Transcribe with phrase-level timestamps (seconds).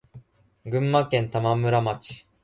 [0.65, 2.25] 群馬県玉村町